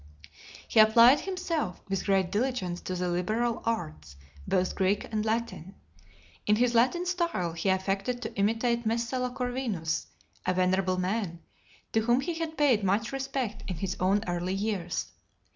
[0.67, 0.73] (235) LXX.
[0.73, 4.15] He applied himself with great diligence to the liberal arts,
[4.47, 5.75] both Greek and Latin.
[6.47, 10.07] In his Latin style, he affected to imitate Messala Corvinus,
[10.43, 11.37] a venerable man,
[11.93, 15.05] to whom he had paid much respect in his own early years.